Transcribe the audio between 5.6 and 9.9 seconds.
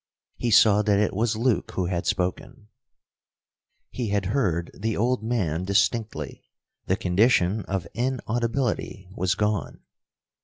distinctly. The condition of inaudibility was gone.